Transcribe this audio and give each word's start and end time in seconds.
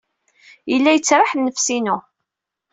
Yella 0.71 0.91
yettraḥ 0.93 1.31
nnefs-inu. 1.33 1.97